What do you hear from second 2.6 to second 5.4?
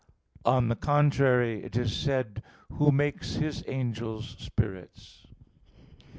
103:4): "Who makes His angels spirits."